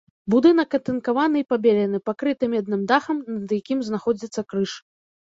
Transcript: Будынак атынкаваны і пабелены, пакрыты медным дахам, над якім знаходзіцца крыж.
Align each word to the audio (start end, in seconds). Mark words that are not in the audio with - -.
Будынак 0.33 0.71
атынкаваны 0.77 1.37
і 1.43 1.47
пабелены, 1.53 1.97
пакрыты 2.11 2.51
медным 2.57 2.81
дахам, 2.95 3.23
над 3.39 3.57
якім 3.61 3.89
знаходзіцца 3.93 4.51
крыж. 4.53 4.71